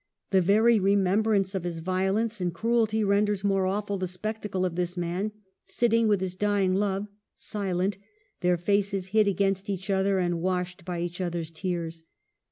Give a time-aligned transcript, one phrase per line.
[0.31, 4.75] The very remembrance of his violence and cruelty ren ders more awful the spectacle of
[4.75, 5.31] this man,
[5.63, 7.99] sit ting with his dying love, silent;
[8.39, 12.03] their faces hid against each other, and washed by each other's tears.